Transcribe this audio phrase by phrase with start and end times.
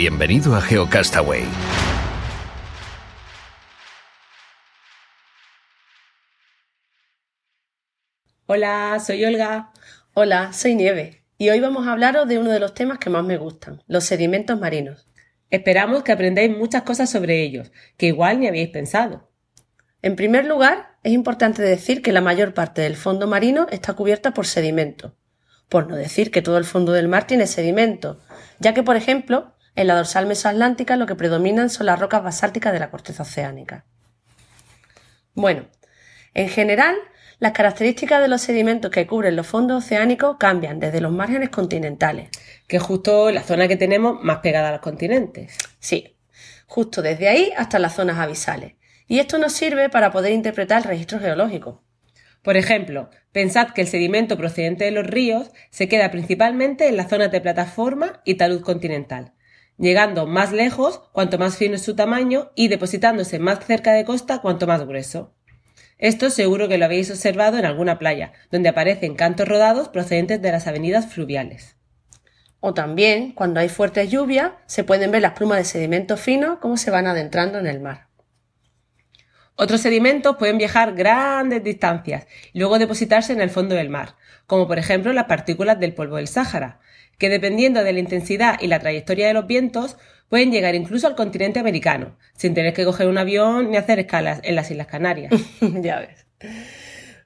[0.00, 1.44] Bienvenido a GeoCastaway.
[8.46, 9.72] Hola, soy Olga.
[10.14, 11.26] Hola, soy Nieve.
[11.36, 14.04] Y hoy vamos a hablaros de uno de los temas que más me gustan, los
[14.04, 15.04] sedimentos marinos.
[15.50, 19.30] Esperamos que aprendáis muchas cosas sobre ellos, que igual ni habíais pensado.
[20.00, 24.32] En primer lugar, es importante decir que la mayor parte del fondo marino está cubierta
[24.32, 25.14] por sedimento,
[25.68, 28.18] por no decir que todo el fondo del mar tiene sedimento,
[28.60, 32.74] ya que, por ejemplo, en la dorsal mesoatlántica lo que predominan son las rocas basálticas
[32.74, 33.86] de la corteza oceánica.
[35.32, 35.68] Bueno,
[36.34, 36.96] en general,
[37.38, 42.28] las características de los sedimentos que cubren los fondos oceánicos cambian desde los márgenes continentales.
[42.66, 45.56] Que es justo la zona que tenemos más pegada a los continentes.
[45.78, 46.14] Sí,
[46.66, 48.74] justo desde ahí hasta las zonas abisales.
[49.06, 51.82] Y esto nos sirve para poder interpretar el registro geológico.
[52.42, 57.08] Por ejemplo, pensad que el sedimento procedente de los ríos se queda principalmente en las
[57.08, 59.32] zonas de plataforma y talud continental,
[59.80, 64.40] llegando más lejos cuanto más fino es su tamaño y depositándose más cerca de costa
[64.40, 65.34] cuanto más grueso.
[65.98, 70.52] Esto seguro que lo habéis observado en alguna playa, donde aparecen cantos rodados procedentes de
[70.52, 71.76] las avenidas fluviales.
[72.60, 76.76] O también, cuando hay fuertes lluvias, se pueden ver las plumas de sedimento fino como
[76.76, 78.08] se van adentrando en el mar.
[79.56, 84.16] Otros sedimentos pueden viajar grandes distancias y luego depositarse en el fondo del mar,
[84.46, 86.80] como por ejemplo las partículas del polvo del Sáhara,
[87.20, 89.98] que dependiendo de la intensidad y la trayectoria de los vientos,
[90.30, 94.40] pueden llegar incluso al continente americano, sin tener que coger un avión ni hacer escalas
[94.42, 95.32] en las Islas Canarias.
[95.60, 96.26] ya ves.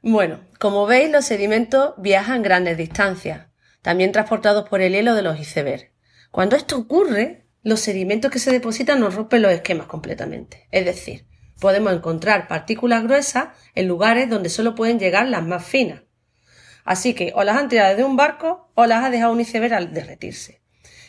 [0.03, 3.47] Bueno, como veis, los sedimentos viajan grandes distancias,
[3.83, 5.87] también transportados por el hielo de los icebergs.
[6.33, 10.67] Cuando esto ocurre, los sedimentos que se depositan nos rompen los esquemas completamente.
[10.73, 11.25] Es decir,
[11.61, 16.03] podemos encontrar partículas gruesas en lugares donde solo pueden llegar las más finas.
[16.85, 19.75] Así que o las han tirado desde un barco o las ha dejado un iceberg
[19.75, 20.61] al derretirse.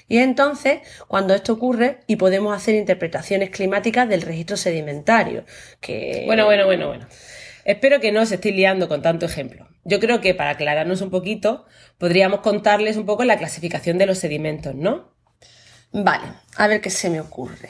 [0.07, 5.45] Y es entonces cuando esto ocurre y podemos hacer interpretaciones climáticas del registro sedimentario.
[5.81, 6.23] Que...
[6.25, 7.07] Bueno, bueno, bueno, bueno.
[7.65, 9.67] Espero que no os estéis liando con tanto ejemplo.
[9.83, 11.65] Yo creo que para aclararnos un poquito,
[11.97, 15.11] podríamos contarles un poco la clasificación de los sedimentos, ¿no?
[15.91, 16.25] Vale,
[16.57, 17.69] a ver qué se me ocurre.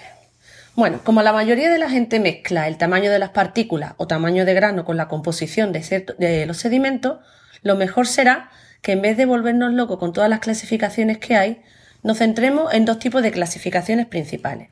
[0.76, 4.44] Bueno, como la mayoría de la gente mezcla el tamaño de las partículas o tamaño
[4.44, 7.20] de grano con la composición de, de los sedimentos,
[7.62, 8.50] lo mejor será
[8.82, 11.62] que en vez de volvernos locos con todas las clasificaciones que hay,
[12.04, 14.70] nos centremos en dos tipos de clasificaciones principales.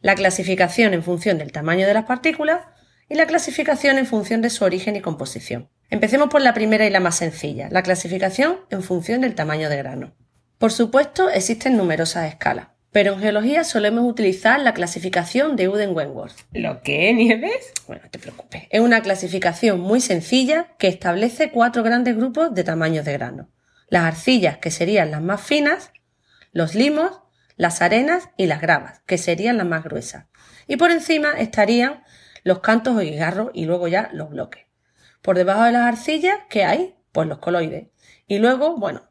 [0.00, 2.60] La clasificación en función del tamaño de las partículas
[3.08, 5.68] y la clasificación en función de su origen y composición.
[5.90, 9.76] Empecemos por la primera y la más sencilla, la clasificación en función del tamaño de
[9.76, 10.14] grano.
[10.58, 12.68] Por supuesto, existen numerosas escalas.
[12.96, 16.32] Pero en geología solemos utilizar la clasificación de Uden-Wentworth.
[16.54, 17.74] ¿Lo qué, Nieves?
[17.86, 18.62] Bueno, no te preocupes.
[18.70, 23.50] Es una clasificación muy sencilla que establece cuatro grandes grupos de tamaños de grano.
[23.90, 25.92] Las arcillas, que serían las más finas,
[26.52, 27.20] los limos,
[27.56, 30.24] las arenas y las gravas, que serían las más gruesas.
[30.66, 32.02] Y por encima estarían
[32.44, 34.64] los cantos o guijarros y luego ya los bloques.
[35.20, 36.94] Por debajo de las arcillas, ¿qué hay?
[37.12, 37.88] Pues los coloides.
[38.26, 39.02] Y luego, bueno,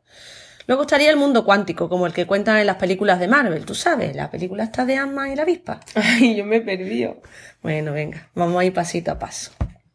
[0.67, 3.75] Luego estaría el mundo cuántico, como el que cuentan en las películas de Marvel, tú
[3.75, 5.79] sabes, la película está de Ant-Man y la avispa.
[5.93, 7.21] Ay, yo me he perdido.
[7.61, 9.51] Bueno, venga, vamos a ir pasito a paso.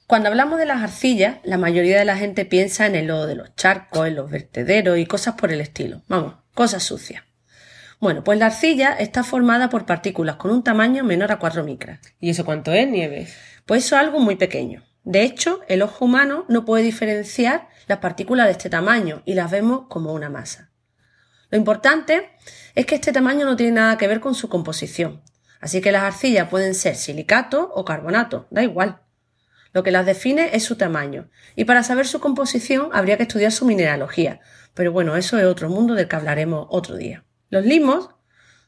[0.06, 3.36] Cuando hablamos de las arcillas, la mayoría de la gente piensa en el lodo de
[3.36, 6.02] los charcos, en los vertederos y cosas por el estilo.
[6.08, 7.22] Vamos, cosas sucias.
[8.00, 12.00] Bueno, pues la arcilla está formada por partículas con un tamaño menor a 4 micras.
[12.18, 13.36] ¿Y eso cuánto es, Nieves?
[13.66, 14.82] Pues eso es algo muy pequeño.
[15.04, 19.50] De hecho, el ojo humano no puede diferenciar las partículas de este tamaño y las
[19.50, 20.69] vemos como una masa.
[21.50, 22.30] Lo importante
[22.74, 25.22] es que este tamaño no tiene nada que ver con su composición,
[25.60, 29.02] así que las arcillas pueden ser silicato o carbonato, da igual.
[29.72, 33.52] Lo que las define es su tamaño, y para saber su composición habría que estudiar
[33.52, 34.40] su mineralogía,
[34.74, 37.24] pero bueno, eso es otro mundo del que hablaremos otro día.
[37.50, 38.10] Los limos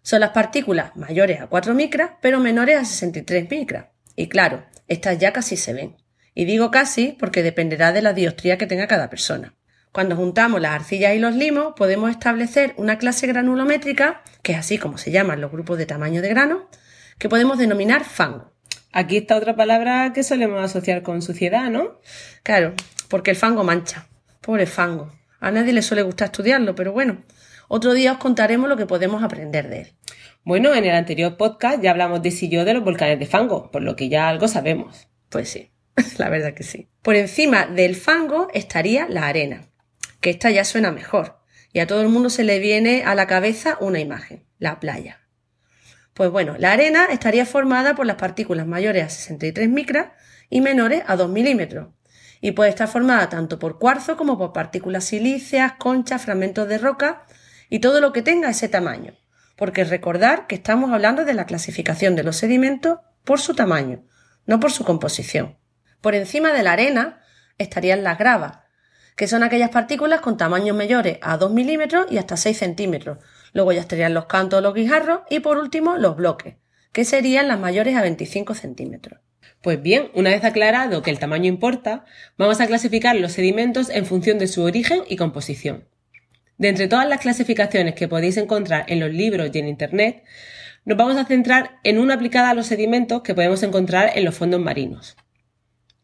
[0.02, 3.86] son las partículas mayores a 4 micras, pero menores a 63 micras.
[4.16, 5.96] Y claro, estas ya casi se ven.
[6.34, 9.54] Y digo casi porque dependerá de la diostría que tenga cada persona.
[9.92, 14.78] Cuando juntamos las arcillas y los limos, podemos establecer una clase granulométrica, que es así
[14.78, 16.66] como se llaman los grupos de tamaño de grano,
[17.18, 18.50] que podemos denominar fango.
[18.90, 22.00] Aquí está otra palabra que solemos asociar con suciedad, ¿no?
[22.42, 22.72] Claro,
[23.08, 24.06] porque el fango mancha.
[24.40, 25.12] Pobre fango.
[25.40, 27.22] A nadie le suele gustar estudiarlo, pero bueno,
[27.68, 29.92] otro día os contaremos lo que podemos aprender de él.
[30.42, 33.70] Bueno, en el anterior podcast ya hablamos de si yo de los volcanes de fango,
[33.70, 35.08] por lo que ya algo sabemos.
[35.28, 35.70] Pues sí,
[36.18, 36.88] la verdad que sí.
[37.02, 39.68] Por encima del fango estaría la arena,
[40.22, 41.40] que esta ya suena mejor,
[41.72, 45.20] y a todo el mundo se le viene a la cabeza una imagen, la playa.
[46.14, 50.12] Pues bueno, la arena estaría formada por las partículas mayores a 63 micras
[50.48, 51.88] y menores a 2 milímetros,
[52.40, 57.24] y puede estar formada tanto por cuarzo como por partículas silíceas, conchas, fragmentos de roca
[57.68, 59.14] y todo lo que tenga ese tamaño.
[59.56, 64.04] Porque recordar que estamos hablando de la clasificación de los sedimentos por su tamaño,
[64.46, 65.56] no por su composición.
[66.00, 67.22] Por encima de la arena
[67.58, 68.61] estarían las gravas,
[69.16, 73.18] que son aquellas partículas con tamaños mayores a 2 milímetros y hasta 6 centímetros.
[73.52, 76.54] Luego ya estarían los cantos los guijarros y por último los bloques,
[76.92, 79.20] que serían las mayores a 25 centímetros.
[79.62, 82.04] Pues bien, una vez aclarado que el tamaño importa,
[82.36, 85.84] vamos a clasificar los sedimentos en función de su origen y composición.
[86.58, 90.24] De entre todas las clasificaciones que podéis encontrar en los libros y en Internet,
[90.84, 94.34] nos vamos a centrar en una aplicada a los sedimentos que podemos encontrar en los
[94.34, 95.16] fondos marinos.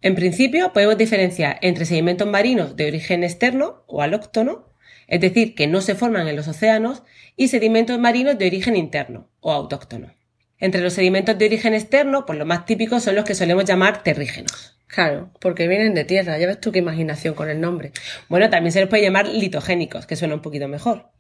[0.01, 4.73] En principio, podemos diferenciar entre sedimentos marinos de origen externo o alóctono,
[5.09, 7.03] es decir, que no se forman en los océanos,
[7.37, 10.15] y sedimentos marinos de origen interno o autóctono.
[10.59, 14.03] Entre los sedimentos de origen externo, pues los más típicos son los que solemos llamar
[14.03, 14.79] terrígenos.
[14.87, 17.93] Claro, porque vienen de tierra, ya ves tú qué imaginación con el nombre.
[18.29, 21.11] Bueno, también se les puede llamar litogénicos, que suena un poquito mejor.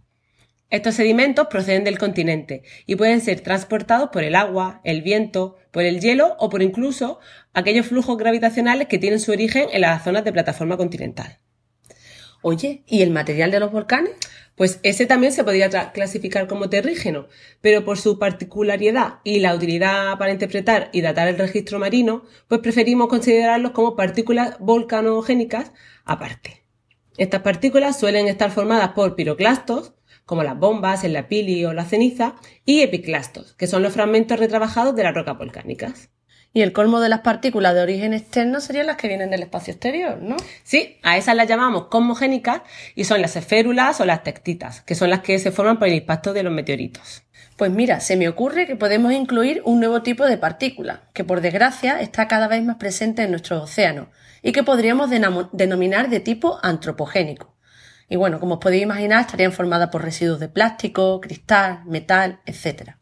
[0.70, 5.85] Estos sedimentos proceden del continente y pueden ser transportados por el agua, el viento, por
[5.85, 7.20] el hielo o por incluso
[7.55, 11.38] aquellos flujos gravitacionales que tienen su origen en las zonas de plataforma continental.
[12.43, 14.12] Oye, ¿y el material de los volcanes?
[14.56, 17.29] Pues ese también se podría clasificar como terrígeno,
[17.62, 22.61] pero por su particularidad y la utilidad para interpretar y datar el registro marino, pues
[22.61, 25.73] preferimos considerarlos como partículas volcanogénicas
[26.05, 26.64] aparte.
[27.17, 29.94] Estas partículas suelen estar formadas por piroclastos,
[30.28, 32.34] como las bombas, el lapili o la ceniza,
[32.66, 36.10] y epiclastos, que son los fragmentos retrabajados de las rocas volcánicas.
[36.52, 39.72] Y el colmo de las partículas de origen externo serían las que vienen del espacio
[39.72, 40.36] exterior, ¿no?
[40.64, 42.60] Sí, a esas las llamamos cosmogénicas
[42.94, 45.94] y son las esférulas o las tectitas, que son las que se forman por el
[45.94, 47.22] impacto de los meteoritos.
[47.56, 51.40] Pues mira, se me ocurre que podemos incluir un nuevo tipo de partícula, que por
[51.40, 54.08] desgracia está cada vez más presente en nuestros océanos
[54.42, 55.08] y que podríamos
[55.52, 57.57] denominar de tipo antropogénico.
[58.08, 62.93] Y bueno, como os podéis imaginar, estarían formadas por residuos de plástico, cristal, metal, etc.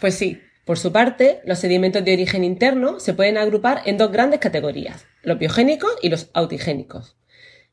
[0.00, 4.10] Pues sí, por su parte, los sedimentos de origen interno se pueden agrupar en dos
[4.10, 7.16] grandes categorías, los biogénicos y los autigénicos.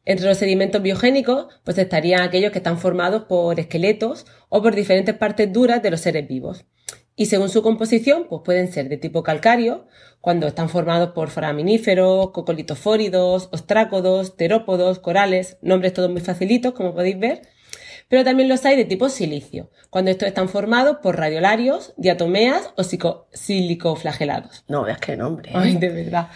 [0.06, 5.16] Entre los sedimentos biogénicos, pues estarían aquellos que están formados por esqueletos o por diferentes
[5.16, 6.66] partes duras de los seres vivos.
[7.20, 9.88] Y según su composición, pues pueden ser de tipo calcáreo,
[10.22, 17.20] cuando están formados por foraminíferos, cocolitofóridos, ostrácodos, terópodos, corales, nombres todos muy facilitos, como podéis
[17.20, 17.42] ver,
[18.08, 22.86] pero también los hay de tipo silicio, cuando estos están formados por radiolarios, diatomeas o
[23.34, 24.64] silicoflagelados.
[24.70, 25.50] No veas qué nombre.
[25.50, 25.56] ¿eh?
[25.56, 26.30] Ay, de verdad.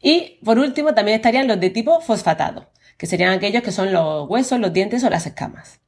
[0.00, 4.30] Y por último también estarían los de tipo fosfatado, que serían aquellos que son los
[4.30, 5.80] huesos, los dientes o las escamas.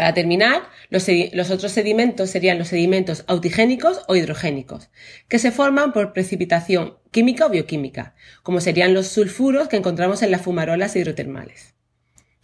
[0.00, 4.88] Para terminar, los, otros sedimentos serían los sedimentos autigénicos o hidrogénicos,
[5.28, 10.30] que se forman por precipitación química o bioquímica, como serían los sulfuros que encontramos en
[10.30, 11.74] las fumarolas hidrotermales.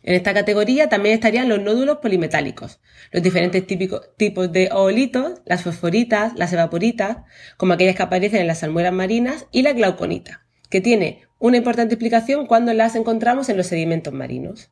[0.03, 2.79] En esta categoría también estarían los nódulos polimetálicos,
[3.11, 7.21] los diferentes tipos de oolitos, las fosforitas, las evaporitas,
[7.57, 11.95] como aquellas que aparecen en las salmueras marinas, y la glauconita, que tiene una importante
[11.95, 14.71] explicación cuando las encontramos en los sedimentos marinos.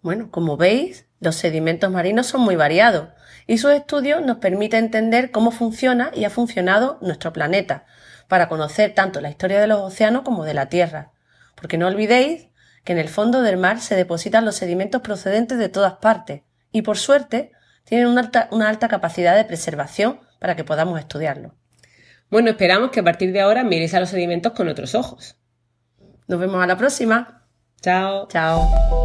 [0.00, 3.08] Bueno, como veis, los sedimentos marinos son muy variados
[3.46, 7.86] y sus estudios nos permiten entender cómo funciona y ha funcionado nuestro planeta,
[8.28, 11.12] para conocer tanto la historia de los océanos como de la Tierra.
[11.54, 12.48] Porque no olvidéis
[12.84, 16.82] que en el fondo del mar se depositan los sedimentos procedentes de todas partes y
[16.82, 17.52] por suerte
[17.84, 21.54] tienen una alta, una alta capacidad de preservación para que podamos estudiarlo.
[22.30, 25.36] Bueno, esperamos que a partir de ahora miréis a los sedimentos con otros ojos.
[26.26, 27.46] Nos vemos a la próxima.
[27.80, 28.26] Chao.
[28.28, 29.01] Chao.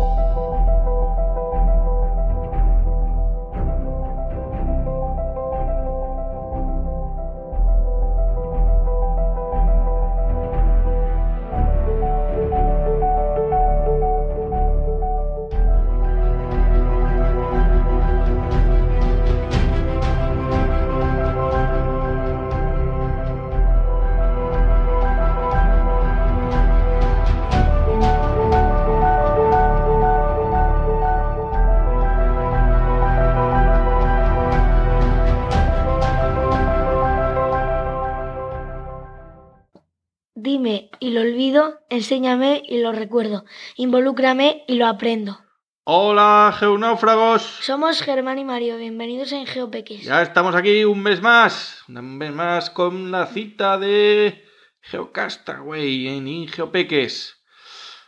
[41.98, 43.44] Enséñame y lo recuerdo,
[43.76, 45.40] involúcrame y lo aprendo.
[45.84, 47.42] Hola, geonáufragos.
[47.62, 50.04] Somos Germán y Mario, bienvenidos a Geopeques.
[50.04, 54.46] Ya estamos aquí un mes más, un mes más con la cita de
[54.82, 57.42] Geocastaway en Ingeopeques.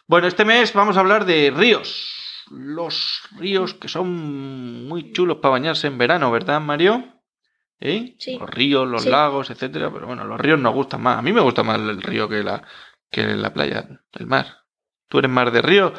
[0.07, 2.15] Bueno, este mes vamos a hablar de ríos.
[2.51, 7.05] Los ríos que son muy chulos para bañarse en verano, ¿verdad, Mario?
[7.79, 8.15] ¿Eh?
[8.19, 8.37] Sí.
[8.37, 9.09] Los ríos, los Sí.
[9.09, 9.89] lagos, etcétera.
[9.93, 11.17] Pero bueno, los ríos nos gustan más.
[11.17, 12.61] A mí me gusta más el río que la,
[13.09, 14.65] que la playa, el mar.
[15.07, 15.93] ¿Tú eres más de río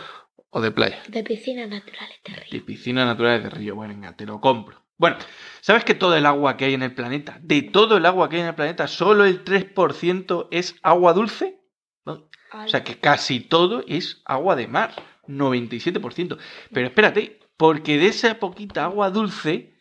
[0.50, 1.02] o de playa?
[1.08, 2.50] De piscinas naturales de río.
[2.50, 3.74] De piscinas naturales de río.
[3.74, 4.84] Bueno, venga, te lo compro.
[4.96, 5.16] Bueno,
[5.62, 8.36] ¿sabes que todo el agua que hay en el planeta, de todo el agua que
[8.36, 11.58] hay en el planeta, solo el 3% es agua dulce?
[12.04, 12.28] ¿No?
[12.52, 14.92] O sea que casi todo es agua de mar,
[15.26, 16.38] 97%.
[16.72, 19.74] Pero espérate, porque de esa poquita agua dulce,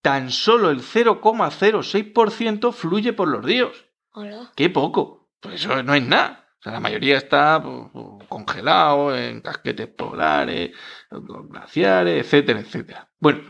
[0.00, 3.84] tan solo el 0,06% fluye por los ríos.
[4.56, 5.30] ¡Qué poco!
[5.40, 6.43] Pues eso no es nada.
[6.64, 10.70] La mayoría está pues, pues, congelado en casquetes polares,
[11.10, 13.08] glaciares, etcétera, etcétera.
[13.20, 13.40] Bueno,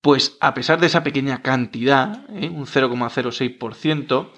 [0.00, 2.48] pues a pesar de esa pequeña cantidad, ¿eh?
[2.48, 4.30] un 0,06%,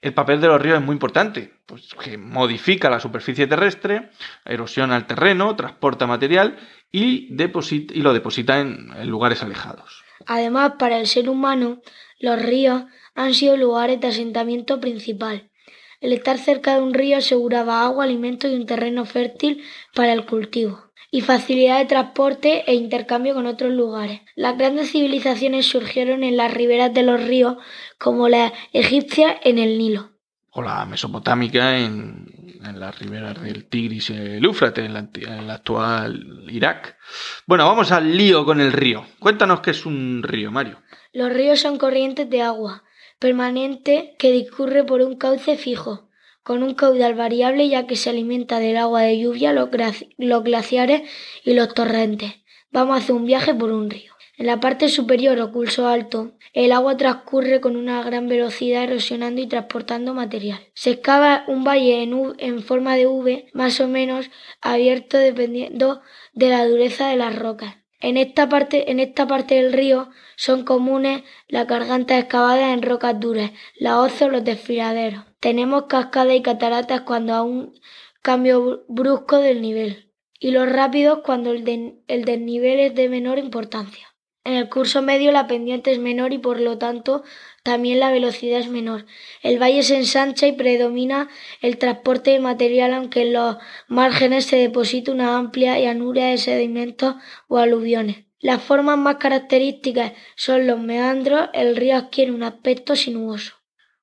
[0.00, 4.10] el papel de los ríos es muy importante, pues que modifica la superficie terrestre,
[4.44, 6.56] erosiona el terreno, transporta material
[6.92, 10.04] y, deposit- y lo deposita en lugares alejados.
[10.26, 11.80] Además, para el ser humano,
[12.20, 12.84] los ríos
[13.14, 15.47] han sido lugares de asentamiento principal.
[16.00, 19.62] El estar cerca de un río aseguraba agua, alimento y un terreno fértil
[19.94, 24.20] para el cultivo, y facilidad de transporte e intercambio con otros lugares.
[24.36, 27.56] Las grandes civilizaciones surgieron en las riberas de los ríos,
[27.98, 30.10] como la egipcia en el Nilo.
[30.50, 32.26] o la mesopotámica en,
[32.64, 36.96] en las riberas del Tigris y el Éufrates, en, la en el actual Irak.
[37.46, 39.04] Bueno, vamos al lío con el río.
[39.18, 40.78] Cuéntanos qué es un río, Mario.
[41.12, 42.82] Los ríos son corrientes de agua
[43.18, 46.08] permanente que discurre por un cauce fijo,
[46.42, 50.42] con un caudal variable ya que se alimenta del agua de lluvia, los, glaci- los
[50.42, 51.02] glaciares
[51.44, 52.32] y los torrentes.
[52.70, 54.12] Vamos a hacer un viaje por un río.
[54.36, 59.40] En la parte superior o curso alto, el agua transcurre con una gran velocidad erosionando
[59.40, 60.60] y transportando material.
[60.74, 66.02] Se excava un valle en forma de V, más o menos abierto dependiendo
[66.34, 67.78] de la dureza de las rocas.
[68.00, 73.18] En esta parte, en esta parte del río son comunes las gargantas excavadas en rocas
[73.18, 75.24] duras, las hoces o los desfiladeros.
[75.40, 77.80] Tenemos cascadas y cataratas cuando hay un
[78.22, 84.06] cambio br- brusco del nivel y los rápidos cuando el desnivel es de menor importancia.
[84.44, 87.22] En el curso medio la pendiente es menor y por lo tanto
[87.62, 89.06] también la velocidad es menor.
[89.42, 91.28] El valle se ensancha y predomina
[91.60, 93.56] el transporte de material aunque en los
[93.88, 97.16] márgenes se deposita una amplia llanura de sedimentos
[97.48, 98.24] o aluviones.
[98.40, 103.54] Las formas más características son los meandros, el río adquiere un aspecto sinuoso.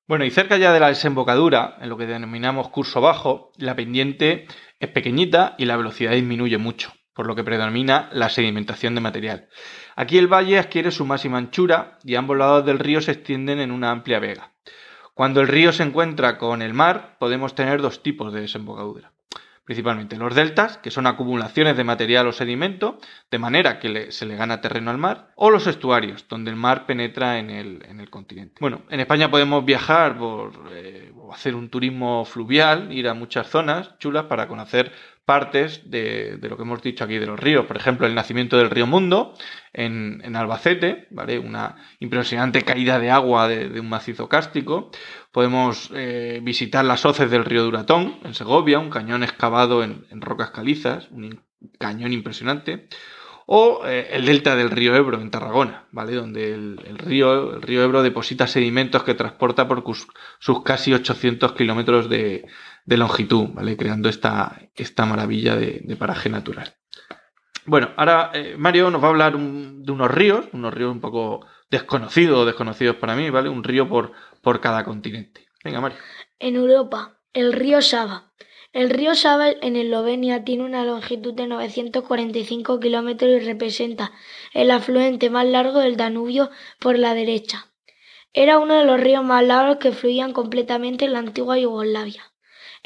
[0.06, 4.46] Bueno, y cerca ya de la desembocadura, en lo que denominamos curso bajo, la pendiente
[4.78, 9.48] es pequeñita y la velocidad disminuye mucho, por lo que predomina la sedimentación de material.
[9.96, 13.72] Aquí el valle adquiere su máxima anchura y ambos lados del río se extienden en
[13.72, 14.52] una amplia vega.
[15.14, 19.12] Cuando el río se encuentra con el mar, podemos tener dos tipos de desembocadura.
[19.64, 22.98] Principalmente los deltas, que son acumulaciones de material o sedimento,
[23.30, 26.86] de manera que se le gana terreno al mar, o los estuarios, donde el mar
[26.86, 28.58] penetra en el, en el continente.
[28.60, 33.98] Bueno, en España podemos viajar por eh, hacer un turismo fluvial, ir a muchas zonas
[33.98, 34.92] chulas para conocer
[35.26, 37.66] partes de, de lo que hemos dicho aquí de los ríos.
[37.66, 39.34] Por ejemplo, el nacimiento del río Mundo
[39.72, 41.40] en, en Albacete, ¿vale?
[41.40, 44.90] Una impresionante caída de agua de, un macizo cástico.
[45.32, 50.20] Podemos eh, visitar las hoces del río Duratón en Segovia, un cañón excavado en, en
[50.20, 51.42] rocas calizas, un
[51.78, 52.88] cañón impresionante.
[53.48, 56.14] O eh, el delta del río Ebro en Tarragona, ¿vale?
[56.14, 59.84] Donde el, el río, el río Ebro deposita sedimentos que transporta por
[60.38, 62.46] sus casi 800 kilómetros de,
[62.86, 63.76] de longitud, ¿vale?
[63.76, 66.74] Creando esta, esta maravilla de, paraje natural.
[67.66, 71.44] Bueno, ahora eh, Mario nos va a hablar de unos ríos, unos ríos un poco
[71.68, 73.48] desconocidos desconocidos para mí, ¿vale?
[73.48, 75.46] Un río por, por cada continente.
[75.64, 75.98] Venga, Mario.
[76.38, 78.32] En Europa, el río Sava.
[78.72, 84.12] El río Sava en Eslovenia tiene una longitud de 945 kilómetros y representa
[84.52, 87.66] el afluente más largo del Danubio por la derecha.
[88.32, 92.25] Era uno de los ríos más largos que fluían completamente en la antigua Yugoslavia.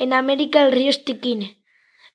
[0.00, 1.58] En América, el río Stiquine.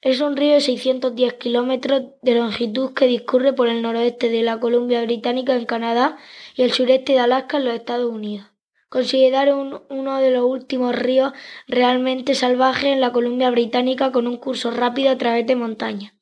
[0.02, 4.60] Es un río de 610 kilómetros de longitud que discurre por el noroeste de la
[4.60, 6.18] Columbia Británica en Canadá
[6.56, 8.48] y el sureste de Alaska en los Estados Unidos.
[8.90, 11.32] Considerado un- uno de los últimos ríos
[11.68, 16.14] realmente salvajes en la Columbia Británica con un curso rápido a través de montañas,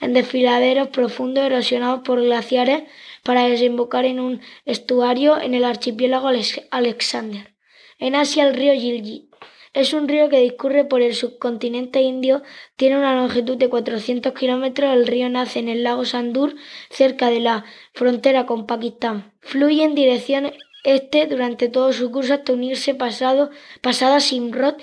[0.00, 2.84] en desfiladeros profundos erosionados por glaciares
[3.24, 7.54] para desembocar en un estuario en el archipiélago Alex- Alexander.
[7.98, 9.27] En Asia el río Gilgit
[9.72, 12.42] Es un río que discurre por el subcontinente indio,
[12.76, 14.92] tiene una longitud de 400 kilómetros.
[14.92, 16.54] El río nace en el lago Sandur,
[16.90, 19.32] cerca de la frontera con Pakistán.
[19.40, 20.52] Fluye en dirección
[20.84, 23.50] este durante todo su curso hasta unirse pasado,
[23.82, 24.76] pasada Simrod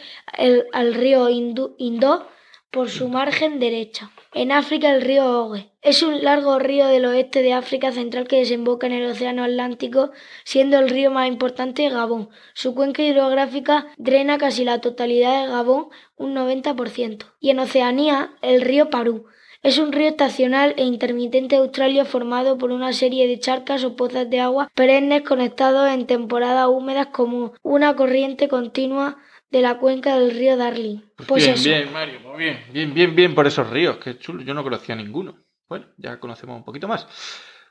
[0.73, 2.27] al río Indo
[2.69, 4.11] por su margen derecha.
[4.37, 8.39] En África el río Oge es un largo río del oeste de África Central que
[8.39, 10.11] desemboca en el Océano Atlántico,
[10.43, 12.27] siendo el río más importante de Gabón.
[12.53, 15.87] Su cuenca hidrográfica drena casi la totalidad de Gabón,
[16.17, 17.27] un 90%.
[17.39, 19.25] Y en Oceanía el río Parú
[19.63, 23.95] es un río estacional e intermitente de Australia formado por una serie de charcas o
[23.95, 29.17] pozas de agua perennes conectados en temporadas húmedas como una corriente continua
[29.49, 30.99] de la cuenca del río Darling.
[31.15, 31.69] Pues, Pues bien, eso.
[31.69, 34.95] bien, Mario, muy bien, bien, bien, bien por esos ríos, qué chulo, yo no conocía
[34.95, 35.37] ninguno.
[35.67, 37.07] Bueno, ya conocemos un poquito más.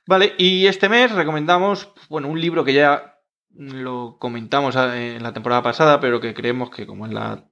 [0.07, 3.19] Vale, y este mes recomendamos, bueno, un libro que ya
[3.51, 7.49] lo comentamos eh, en la temporada pasada, pero que creemos que como es la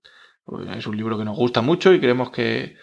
[0.76, 2.76] es un libro que nos gusta mucho y creemos que,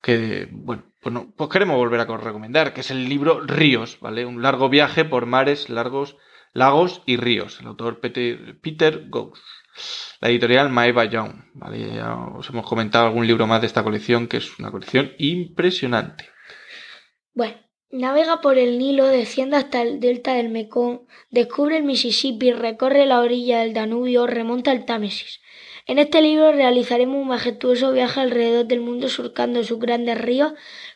[0.00, 4.24] que bueno, pues, no, pues queremos volver a recomendar, que es el libro Ríos, ¿vale?
[4.24, 6.16] Un largo viaje por mares largos,
[6.52, 7.60] lagos y ríos.
[7.60, 9.08] El autor Peter, Peter.
[10.20, 11.96] La editorial Maeva Young, ¿vale?
[11.96, 16.28] Ya os hemos comentado algún libro más de esta colección, que es una colección impresionante.
[17.34, 17.56] Bueno,
[17.90, 21.00] navega por el Nilo, desciende hasta el delta del Mekong,
[21.30, 25.40] descubre el Mississippi, recorre la orilla del Danubio, remonta el Támesis.
[25.86, 30.52] En este libro realizaremos un majestuoso viaje alrededor del mundo surcando sus grandes ríos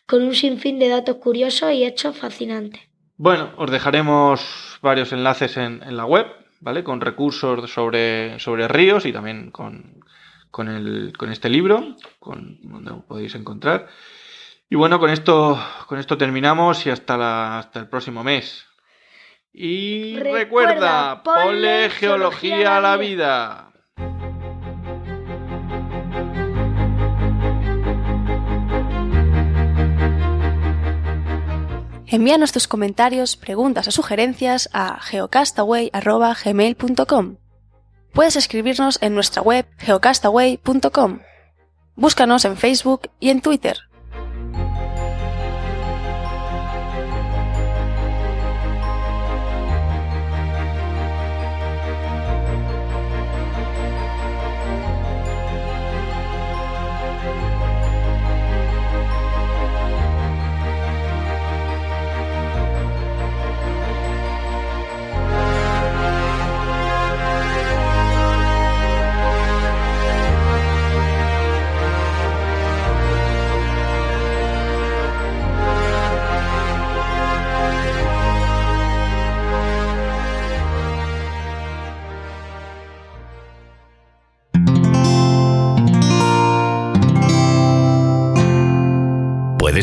[0.07, 2.83] con un sinfín de datos curiosos y hechos fascinantes.
[3.17, 6.27] Bueno, os dejaremos varios enlaces en, en la web,
[6.67, 6.83] ¿vale?
[6.83, 10.01] Con recursos sobre, sobre ríos y también con,
[10.51, 13.87] con, el, con este libro, con, donde lo podéis encontrar.
[14.69, 15.57] Y bueno, con esto,
[15.87, 18.67] con esto terminamos y hasta, la, hasta el próximo mes.
[19.53, 23.71] Y Recuerda, recuerda, ponle ponle geología a la vida.
[32.17, 37.37] Envíanos tus comentarios, preguntas o sugerencias a geocastaway.gmail.com.
[38.15, 41.19] Puedes escribirnos en nuestra web geocastaway.com.
[41.95, 43.77] Búscanos en Facebook y en Twitter.